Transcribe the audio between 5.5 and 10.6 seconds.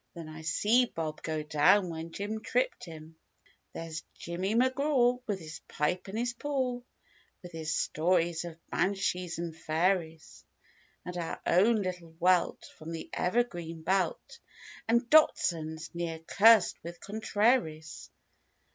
pipe in his paw, With his stories of banschees and fairies;